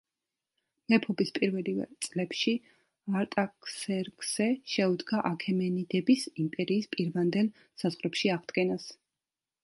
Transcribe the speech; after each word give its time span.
მეფობის 0.91 1.31
პირველივე 1.33 1.83
წლებში 2.05 2.53
არტაქსერქსე 3.19 4.47
შეუდგა 4.75 5.19
აქემენიდების 5.31 6.25
იმპერიის 6.45 6.89
პირვანდელ 6.95 7.51
საზღვრებში 7.83 8.33
აღდგენას. 8.37 8.89